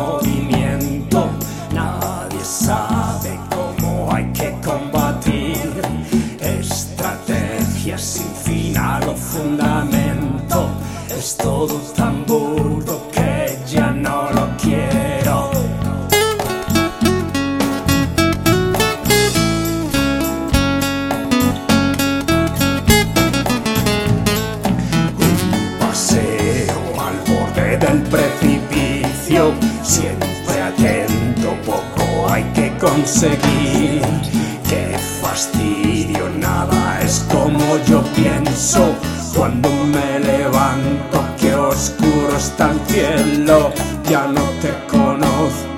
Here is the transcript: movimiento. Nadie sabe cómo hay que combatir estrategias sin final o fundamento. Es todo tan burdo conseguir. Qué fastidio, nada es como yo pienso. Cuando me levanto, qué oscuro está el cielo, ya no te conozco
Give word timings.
movimiento. 0.00 1.30
Nadie 1.72 2.44
sabe 2.44 3.38
cómo 3.54 4.12
hay 4.12 4.26
que 4.32 4.50
combatir 4.64 5.70
estrategias 6.40 8.02
sin 8.02 8.32
final 8.46 9.02
o 9.08 9.14
fundamento. 9.14 10.68
Es 11.08 11.36
todo 11.36 11.74
tan 11.94 12.24
burdo 12.24 13.09
conseguir. 32.78 34.02
Qué 34.68 34.96
fastidio, 35.22 36.28
nada 36.38 37.00
es 37.02 37.24
como 37.30 37.78
yo 37.86 38.02
pienso. 38.14 38.94
Cuando 39.36 39.68
me 39.70 40.20
levanto, 40.20 41.24
qué 41.38 41.54
oscuro 41.54 42.36
está 42.36 42.70
el 42.70 42.80
cielo, 42.88 43.72
ya 44.08 44.26
no 44.26 44.42
te 44.60 44.72
conozco 44.90 45.69